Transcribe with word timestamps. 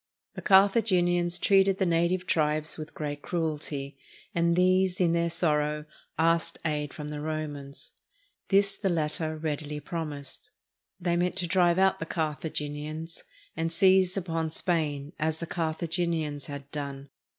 The 0.33 0.41
Carthaginians 0.41 1.37
treated 1.37 1.77
the 1.77 1.85
native 1.85 2.25
tribes 2.25 2.75
with 2.75 2.95
great 2.95 3.21
cruelty, 3.21 3.99
and 4.33 4.55
these, 4.55 4.99
in 4.99 5.13
their 5.13 5.29
sorrow, 5.29 5.85
asked 6.17 6.57
aid 6.65 6.91
from 6.91 7.09
the 7.09 7.21
Romans. 7.21 7.91
This 8.47 8.75
the 8.77 8.89
latter 8.89 9.37
readily 9.37 9.79
promised. 9.79 10.49
They 10.99 11.15
meant 11.15 11.35
to 11.37 11.45
drive 11.47 11.77
out 11.77 11.99
the 11.99 12.07
Carthaginians, 12.07 13.23
and 13.55 13.71
seize 13.71 14.17
upon 14.17 14.49
423 14.49 14.59
SPAIN 14.59 14.59
Spain, 14.63 15.13
as 15.19 15.37
the 15.37 15.45
Carthaginians 15.45 16.47
had 16.47 16.71
done. 16.71 17.09